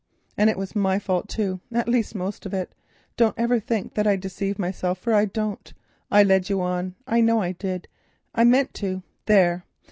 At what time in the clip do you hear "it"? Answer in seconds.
0.49-0.57, 2.55-2.73